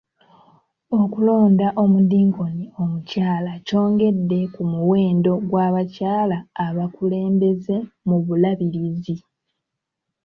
[1.01, 7.77] Okulonda omudinkoni omukyala kyongedde ku muwendo gw'abakyala abakulembeze
[8.07, 9.15] mu bulabirizi.